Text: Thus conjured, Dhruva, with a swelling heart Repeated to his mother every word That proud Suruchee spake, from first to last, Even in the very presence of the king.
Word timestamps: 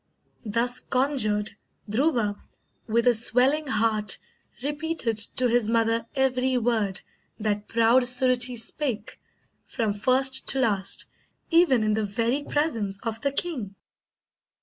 Thus 0.47 0.79
conjured, 0.79 1.51
Dhruva, 1.87 2.35
with 2.87 3.05
a 3.05 3.13
swelling 3.13 3.67
heart 3.67 4.17
Repeated 4.63 5.19
to 5.35 5.47
his 5.47 5.69
mother 5.69 6.07
every 6.15 6.57
word 6.57 7.01
That 7.39 7.67
proud 7.67 8.05
Suruchee 8.05 8.57
spake, 8.57 9.19
from 9.67 9.93
first 9.93 10.47
to 10.47 10.59
last, 10.59 11.05
Even 11.51 11.83
in 11.83 11.93
the 11.93 12.03
very 12.05 12.41
presence 12.43 12.97
of 13.03 13.21
the 13.21 13.31
king. 13.31 13.75